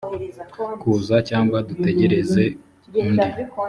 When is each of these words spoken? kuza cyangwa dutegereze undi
kuza 0.81 1.15
cyangwa 1.29 1.57
dutegereze 1.67 2.43
undi 3.01 3.29